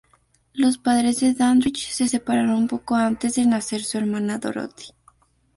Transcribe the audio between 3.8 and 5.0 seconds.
su hermana Dorothy.